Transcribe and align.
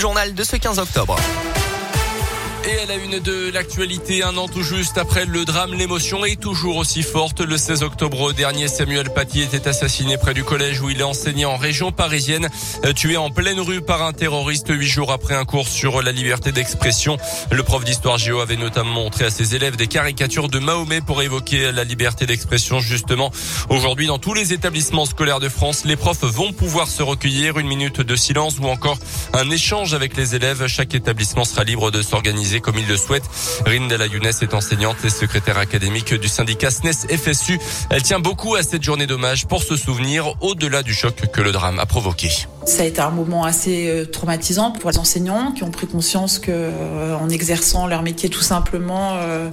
journal 0.00 0.32
de 0.32 0.42
ce 0.42 0.56
15 0.56 0.78
octobre. 0.78 1.14
Et 2.62 2.78
à 2.78 2.84
la 2.84 2.96
une 2.96 3.18
de 3.20 3.50
l'actualité, 3.50 4.22
un 4.22 4.36
an 4.36 4.46
tout 4.46 4.62
juste 4.62 4.98
après 4.98 5.24
le 5.24 5.46
drame, 5.46 5.72
l'émotion 5.72 6.26
est 6.26 6.38
toujours 6.38 6.76
aussi 6.76 7.02
forte. 7.02 7.40
Le 7.40 7.56
16 7.56 7.82
octobre 7.82 8.34
dernier, 8.34 8.68
Samuel 8.68 9.08
Paty 9.14 9.40
était 9.40 9.66
assassiné 9.66 10.18
près 10.18 10.34
du 10.34 10.44
collège 10.44 10.82
où 10.82 10.90
il 10.90 11.02
enseigné 11.02 11.46
en 11.46 11.56
région 11.56 11.90
parisienne, 11.90 12.48
euh, 12.84 12.92
tué 12.92 13.16
en 13.16 13.30
pleine 13.30 13.60
rue 13.60 13.80
par 13.80 14.02
un 14.02 14.12
terroriste 14.12 14.68
huit 14.68 14.88
jours 14.88 15.10
après 15.10 15.34
un 15.34 15.46
cours 15.46 15.68
sur 15.68 16.02
la 16.02 16.12
liberté 16.12 16.52
d'expression. 16.52 17.16
Le 17.50 17.62
prof 17.62 17.82
d'histoire 17.82 18.18
géo 18.18 18.40
avait 18.40 18.56
notamment 18.56 18.92
montré 18.92 19.24
à 19.24 19.30
ses 19.30 19.54
élèves 19.54 19.76
des 19.76 19.86
caricatures 19.86 20.48
de 20.48 20.58
Mahomet 20.58 21.00
pour 21.00 21.22
évoquer 21.22 21.72
la 21.72 21.84
liberté 21.84 22.26
d'expression. 22.26 22.80
Justement, 22.80 23.30
aujourd'hui, 23.70 24.06
dans 24.06 24.18
tous 24.18 24.34
les 24.34 24.52
établissements 24.52 25.06
scolaires 25.06 25.40
de 25.40 25.48
France, 25.48 25.86
les 25.86 25.96
profs 25.96 26.24
vont 26.24 26.52
pouvoir 26.52 26.88
se 26.88 27.02
recueillir 27.02 27.58
une 27.58 27.68
minute 27.68 28.02
de 28.02 28.16
silence 28.16 28.58
ou 28.60 28.66
encore 28.66 28.98
un 29.32 29.48
échange 29.50 29.94
avec 29.94 30.14
les 30.14 30.34
élèves. 30.34 30.66
Chaque 30.66 30.94
établissement 30.94 31.44
sera 31.44 31.64
libre 31.64 31.90
de 31.90 32.02
s'organiser 32.02 32.49
comme 32.58 32.78
il 32.78 32.88
le 32.88 32.96
souhaite. 32.96 33.22
Rindela 33.64 34.06
Younes 34.06 34.26
est 34.26 34.54
enseignante 34.54 34.96
et 35.04 35.10
secrétaire 35.10 35.58
académique 35.58 36.12
du 36.14 36.26
syndicat 36.26 36.72
SNES 36.72 37.16
FSU. 37.16 37.60
Elle 37.90 38.02
tient 38.02 38.18
beaucoup 38.18 38.56
à 38.56 38.64
cette 38.64 38.82
journée 38.82 39.06
d'hommage 39.06 39.46
pour 39.46 39.62
se 39.62 39.76
souvenir 39.76 40.34
au-delà 40.40 40.82
du 40.82 40.94
choc 40.94 41.14
que 41.32 41.40
le 41.40 41.52
drame 41.52 41.78
a 41.78 41.86
provoqué. 41.86 42.30
Ça 42.70 42.84
a 42.84 42.86
été 42.86 43.00
un 43.00 43.10
moment 43.10 43.42
assez 43.42 43.88
euh, 43.88 44.04
traumatisant 44.04 44.70
pour 44.70 44.92
les 44.92 44.98
enseignants 44.98 45.50
qui 45.50 45.64
ont 45.64 45.72
pris 45.72 45.88
conscience 45.88 46.38
que 46.38 46.52
euh, 46.52 47.16
en 47.16 47.28
exerçant 47.28 47.88
leur 47.88 48.04
métier 48.04 48.28
tout 48.28 48.42
simplement, 48.42 49.14
euh, 49.14 49.48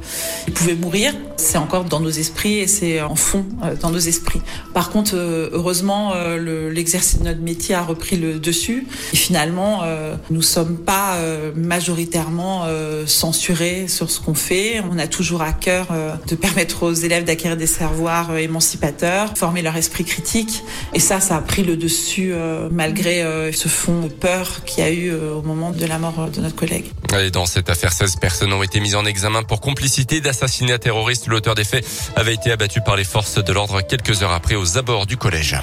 ils 0.46 0.54
pouvaient 0.54 0.76
mourir. 0.76 1.16
C'est 1.36 1.58
encore 1.58 1.86
dans 1.86 2.00
nos 2.00 2.12
esprits 2.12 2.60
et 2.60 2.68
c'est 2.68 3.02
en 3.02 3.16
fond 3.16 3.44
dans 3.82 3.90
nos 3.90 4.00
esprits. 4.00 4.42
Par 4.74 4.90
contre, 4.90 5.16
heureusement, 5.16 6.14
l'exercice 6.40 7.20
de 7.20 7.26
notre 7.26 7.42
métier 7.42 7.76
a 7.76 7.84
repris 7.84 8.18
le 8.18 8.40
dessus 8.40 8.88
et 9.14 9.16
finalement, 9.16 9.84
nous 10.32 10.42
sommes 10.42 10.78
pas 10.78 11.16
majoritairement 11.56 12.66
censurés 13.06 13.88
sur 13.88 14.10
ce 14.10 14.20
qu'on 14.20 14.34
fait. 14.34 14.82
On 14.92 14.98
a 14.98 15.06
toujours 15.06 15.44
à 15.44 15.54
cœur 15.54 15.90
de 16.28 16.36
permettre 16.36 16.88
aux 16.88 16.94
élèves 16.94 17.24
d'acquérir 17.24 17.56
des 17.56 17.68
savoirs 17.68 18.36
émancipateurs, 18.36 19.38
former 19.38 19.62
leur 19.62 19.78
esprit 19.78 20.06
critique 20.06 20.64
et 20.96 21.00
ça, 21.00 21.20
ça 21.20 21.38
a 21.38 21.42
pris 21.42 21.64
le 21.64 21.78
dessus 21.78 22.34
malgré 22.72 23.07
malgré 23.08 23.24
euh, 23.24 23.52
ce 23.54 23.68
fond 23.68 24.10
peur 24.10 24.64
qu'il 24.66 24.84
y 24.84 24.88
a 24.88 24.92
eu 24.92 25.12
euh, 25.12 25.36
au 25.36 25.42
moment 25.42 25.72
de 25.72 25.86
la 25.86 25.98
mort 25.98 26.30
de 26.30 26.42
notre 26.42 26.56
collègue. 26.56 26.86
Et 27.18 27.32
dans 27.32 27.46
cette 27.46 27.70
affaire, 27.70 27.94
16 27.94 28.18
personnes 28.18 28.52
ont 28.52 28.64
été 28.64 28.80
mises 28.80 28.96
en 28.96 29.06
examen 29.06 29.44
pour 29.44 29.62
complicité 29.62 30.20
d'assassinat 30.20 30.78
terroriste. 30.78 31.28
L'auteur 31.28 31.56
des 31.56 31.64
faits 31.64 31.86
avait 32.16 32.34
été 32.34 32.52
abattu 32.52 32.82
par 32.82 32.96
les 32.96 33.06
forces 33.06 33.42
de 33.44 33.54
l'ordre 33.54 33.82
quelques 33.82 34.24
heures 34.24 34.34
après 34.34 34.56
aux 34.56 34.78
abords 34.78 35.06
du 35.06 35.16
collège. 35.16 35.58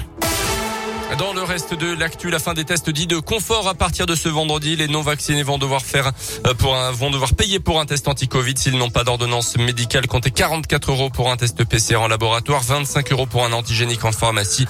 Dans 1.19 1.33
le 1.33 1.43
reste 1.43 1.73
de 1.75 1.93
l'actu, 1.93 2.29
la 2.29 2.39
fin 2.39 2.53
des 2.55 2.65
tests 2.65 2.89
dits 2.89 3.05
de 3.05 3.19
confort 3.19 3.69
à 3.69 3.75
partir 3.75 4.05
de 4.07 4.15
ce 4.15 4.27
vendredi. 4.27 4.75
Les 4.75 4.87
non 4.87 5.01
vaccinés 5.01 5.43
vont 5.43 5.59
devoir 5.59 5.81
faire 5.81 6.11
euh, 6.45 6.53
pour 6.55 6.75
un, 6.75 6.91
vont 6.91 7.11
devoir 7.11 7.35
payer 7.35 7.59
pour 7.59 7.79
un 7.79 7.85
test 7.85 8.07
anti-Covid 8.07 8.55
s'ils 8.57 8.77
n'ont 8.77 8.89
pas 8.89 9.03
d'ordonnance 9.03 9.55
médicale. 9.57 10.07
Comptez 10.07 10.31
44 10.31 10.91
euros 10.91 11.09
pour 11.11 11.31
un 11.31 11.37
test 11.37 11.63
PCR 11.63 11.97
en 11.97 12.07
laboratoire, 12.07 12.63
25 12.63 13.11
euros 13.11 13.27
pour 13.27 13.45
un 13.45 13.53
antigénique 13.53 14.03
en 14.03 14.11
pharmacie. 14.11 14.65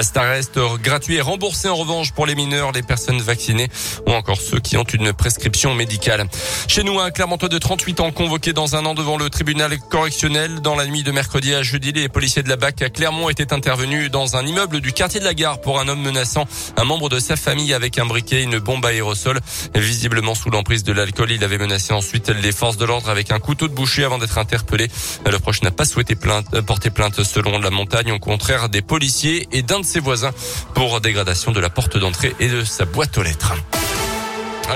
Ça 0.00 0.22
reste 0.22 0.58
gratuit 0.80 1.16
et 1.16 1.20
remboursé 1.20 1.68
en 1.68 1.74
revanche 1.74 2.12
pour 2.12 2.24
les 2.24 2.36
mineurs, 2.36 2.70
les 2.70 2.82
personnes 2.82 3.20
vaccinées 3.20 3.68
ou 4.06 4.12
encore 4.12 4.40
ceux 4.40 4.60
qui 4.60 4.76
ont 4.76 4.84
une 4.84 5.12
prescription 5.12 5.74
médicale. 5.74 6.24
Chez 6.68 6.84
nous, 6.84 7.00
un 7.00 7.10
Clermontois 7.10 7.48
de 7.48 7.58
38 7.58 8.00
ans 8.00 8.12
convoqué 8.12 8.52
dans 8.52 8.76
un 8.76 8.86
an 8.86 8.94
devant 8.94 9.18
le 9.18 9.28
tribunal 9.28 9.76
correctionnel. 9.90 10.60
Dans 10.60 10.76
la 10.76 10.86
nuit 10.86 11.02
de 11.02 11.10
mercredi 11.10 11.52
à 11.52 11.62
jeudi, 11.62 11.92
les 11.92 12.08
policiers 12.08 12.44
de 12.44 12.48
la 12.48 12.56
BAC 12.56 12.80
à 12.82 12.90
Clermont 12.90 13.28
étaient 13.28 13.52
intervenus 13.52 14.10
dans 14.10 14.36
un 14.36 14.46
immeuble 14.46 14.80
du 14.80 14.92
quartier 14.92 15.18
de 15.18 15.24
la 15.24 15.34
Gare 15.34 15.60
pour 15.60 15.79
un 15.80 15.88
homme 15.88 16.02
menaçant 16.02 16.46
un 16.76 16.84
membre 16.84 17.08
de 17.08 17.18
sa 17.18 17.36
famille 17.36 17.74
avec 17.74 17.98
un 17.98 18.06
briquet 18.06 18.40
et 18.40 18.42
une 18.42 18.58
bombe 18.58 18.84
à 18.84 18.90
aérosol. 18.90 19.40
Visiblement 19.74 20.34
sous 20.34 20.50
l'emprise 20.50 20.84
de 20.84 20.92
l'alcool, 20.92 21.30
il 21.30 21.42
avait 21.44 21.58
menacé 21.58 21.92
ensuite 21.92 22.28
les 22.28 22.52
forces 22.52 22.76
de 22.76 22.84
l'ordre 22.84 23.08
avec 23.10 23.30
un 23.32 23.38
couteau 23.38 23.68
de 23.68 23.74
boucher 23.74 24.04
avant 24.04 24.18
d'être 24.18 24.38
interpellé. 24.38 24.88
Le 25.24 25.38
proche 25.38 25.62
n'a 25.62 25.70
pas 25.70 25.84
souhaité 25.84 26.14
plainte, 26.14 26.60
porter 26.60 26.90
plainte 26.90 27.22
selon 27.22 27.58
la 27.58 27.70
montagne, 27.70 28.12
au 28.12 28.18
contraire 28.18 28.68
des 28.68 28.82
policiers 28.82 29.48
et 29.52 29.62
d'un 29.62 29.80
de 29.80 29.84
ses 29.84 30.00
voisins 30.00 30.32
pour 30.74 31.00
dégradation 31.00 31.52
de 31.52 31.60
la 31.60 31.70
porte 31.70 31.96
d'entrée 31.96 32.34
et 32.40 32.48
de 32.48 32.64
sa 32.64 32.84
boîte 32.84 33.16
aux 33.18 33.22
lettres. 33.22 33.54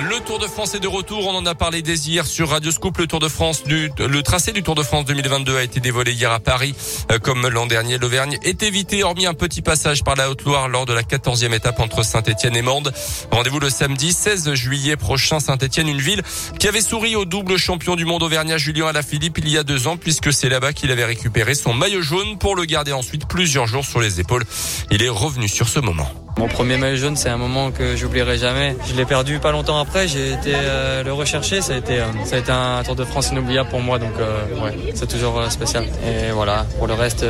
Le 0.00 0.18
Tour 0.18 0.40
de 0.40 0.46
France 0.46 0.74
est 0.74 0.80
de 0.80 0.88
retour. 0.88 1.28
On 1.28 1.36
en 1.36 1.46
a 1.46 1.54
parlé 1.54 1.80
dès 1.80 1.94
hier 1.94 2.26
sur 2.26 2.48
Radio 2.48 2.72
Scoop. 2.72 2.98
Le 2.98 3.06
Tour 3.06 3.20
de 3.20 3.28
France 3.28 3.62
le 3.64 4.22
tracé 4.22 4.50
du 4.50 4.64
Tour 4.64 4.74
de 4.74 4.82
France 4.82 5.04
2022 5.04 5.56
a 5.56 5.62
été 5.62 5.78
dévoilé 5.78 6.12
hier 6.12 6.32
à 6.32 6.40
Paris. 6.40 6.74
Euh, 7.12 7.18
comme 7.20 7.46
l'an 7.46 7.66
dernier, 7.66 7.98
l'Auvergne 7.98 8.36
est 8.42 8.64
évité, 8.64 9.04
hormis 9.04 9.26
un 9.26 9.34
petit 9.34 9.62
passage 9.62 10.02
par 10.02 10.16
la 10.16 10.30
Haute-Loire 10.30 10.68
lors 10.68 10.84
de 10.84 10.92
la 10.92 11.02
14e 11.02 11.54
étape 11.54 11.78
entre 11.78 12.02
Saint-Etienne 12.02 12.56
et 12.56 12.62
Mende. 12.62 12.92
Rendez-vous 13.30 13.60
le 13.60 13.70
samedi 13.70 14.12
16 14.12 14.54
juillet 14.54 14.96
prochain. 14.96 15.38
Saint-Etienne, 15.38 15.88
une 15.88 16.00
ville 16.00 16.22
qui 16.58 16.66
avait 16.66 16.80
souri 16.80 17.14
au 17.14 17.24
double 17.24 17.56
champion 17.56 17.94
du 17.94 18.04
monde 18.04 18.24
auvergnat 18.24 18.58
Julien 18.58 18.88
Alaphilippe 18.88 19.38
il 19.38 19.48
y 19.48 19.58
a 19.58 19.62
deux 19.62 19.86
ans 19.86 19.96
puisque 19.96 20.32
c'est 20.32 20.48
là-bas 20.48 20.72
qu'il 20.72 20.90
avait 20.90 21.04
récupéré 21.04 21.54
son 21.54 21.72
maillot 21.72 22.02
jaune 22.02 22.36
pour 22.38 22.56
le 22.56 22.64
garder 22.64 22.92
ensuite 22.92 23.28
plusieurs 23.28 23.68
jours 23.68 23.84
sur 23.84 24.00
les 24.00 24.18
épaules. 24.18 24.44
Il 24.90 25.02
est 25.02 25.08
revenu 25.08 25.46
sur 25.46 25.68
ce 25.68 25.78
moment. 25.78 26.23
Mon 26.36 26.48
premier 26.48 26.76
maillot 26.76 26.96
jaune, 26.96 27.16
c'est 27.16 27.28
un 27.28 27.36
moment 27.36 27.70
que 27.70 27.94
j'oublierai 27.94 28.38
jamais. 28.38 28.76
Je 28.88 28.94
l'ai 28.94 29.04
perdu 29.04 29.38
pas 29.38 29.52
longtemps 29.52 29.78
après. 29.78 30.08
J'ai 30.08 30.32
été 30.32 30.52
euh, 30.54 31.04
le 31.04 31.12
rechercher. 31.12 31.60
Ça 31.60 31.74
a 31.74 31.76
été, 31.76 32.00
euh, 32.00 32.06
ça 32.24 32.36
a 32.36 32.38
été 32.40 32.50
un 32.50 32.82
Tour 32.82 32.96
de 32.96 33.04
France 33.04 33.30
inoubliable 33.30 33.70
pour 33.70 33.80
moi. 33.80 34.00
Donc, 34.00 34.10
euh, 34.18 34.64
ouais, 34.64 34.76
c'est 34.94 35.08
toujours 35.08 35.40
spécial. 35.50 35.84
Et 35.84 36.32
voilà. 36.32 36.66
Pour 36.78 36.88
le 36.88 36.94
reste, 36.94 37.24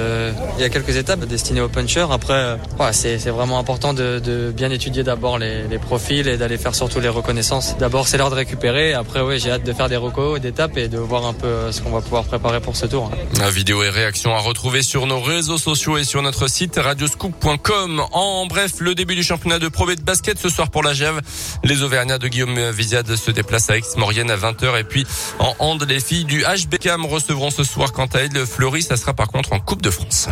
il 0.56 0.62
y 0.62 0.65
a 0.65 0.70
quelques 0.70 0.97
étapes 0.97 1.20
destinées 1.26 1.60
aux 1.60 1.69
punchers. 1.69 2.06
Après, 2.10 2.54
ouais, 2.81 2.92
c'est, 2.92 3.19
c'est 3.19 3.31
vraiment 3.31 3.59
important 3.59 3.92
de, 3.92 4.20
de 4.20 4.53
bien 4.56 4.70
étudier 4.70 5.03
d'abord 5.03 5.38
les, 5.38 5.65
les, 5.69 5.78
profils 5.78 6.26
et 6.26 6.38
d'aller 6.38 6.56
faire 6.56 6.75
surtout 6.75 7.00
les 7.00 7.09
reconnaissances. 7.09 7.76
D'abord, 7.78 8.09
c'est 8.09 8.16
l'heure 8.16 8.31
de 8.31 8.36
récupérer. 8.36 8.94
Après, 8.94 9.21
ouais, 9.21 9.38
j'ai 9.38 9.50
hâte 9.50 9.65
de 9.65 9.72
faire 9.75 9.91
des 9.91 9.97
recos, 9.97 10.41
d'étapes 10.41 10.78
et 10.78 10.88
de 10.88 10.98
voir 10.98 11.26
un 11.26 11.34
peu 11.34 11.71
ce 11.71 11.82
qu'on 11.82 11.91
va 11.91 12.00
pouvoir 12.00 12.25
préparer 12.25 12.60
pour 12.60 12.75
ce 12.75 12.86
tour. 12.86 13.10
La 13.38 13.50
vidéo 13.50 13.82
et 13.82 13.91
réaction 13.91 14.34
à 14.34 14.38
retrouver 14.38 14.82
sur 14.82 15.06
nos 15.06 15.21
réseaux 15.21 15.59
sociaux 15.59 15.98
et 15.98 16.04
sur 16.04 16.22
notre 16.22 16.48
site 16.48 16.76
radioscoop.com. 16.82 18.03
En 18.12 18.47
bref, 18.47 18.72
le 18.78 18.94
début 18.94 19.15
du 19.15 19.22
championnat 19.22 19.59
de 19.59 19.69
Pro 19.69 19.87
de 19.87 20.00
basket 20.00 20.38
ce 20.38 20.49
soir 20.49 20.71
pour 20.71 20.82
la 20.82 20.94
Gève. 20.94 21.21
Les 21.62 21.82
Auvergnats 21.82 22.19
de 22.19 22.28
Guillaume 22.28 22.71
Viziade 22.71 23.15
se 23.16 23.31
déplacent 23.31 23.71
à 23.71 23.77
Aix-Maurienne 23.77 24.31
à 24.31 24.37
20h 24.37 24.78
et 24.81 24.84
puis 24.84 25.06
en 25.38 25.55
hand, 25.59 25.84
les 25.88 26.00
filles 26.00 26.25
du 26.25 26.43
HBCAM 26.43 27.04
recevront 27.04 27.50
ce 27.50 27.65
soir 27.65 27.93
quant 27.93 28.06
à 28.06 28.21
elles 28.21 28.47
Fleury. 28.47 28.83
Ça 28.83 28.97
sera 28.97 29.15
par 29.15 29.28
contre 29.28 29.53
en 29.53 29.60
Coupe 29.60 29.83
de 29.83 29.91
France. 29.91 30.28